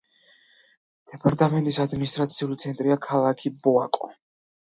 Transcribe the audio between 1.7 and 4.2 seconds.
ადმინისტრაციული ცენტრია ქალაქი ბოაკო.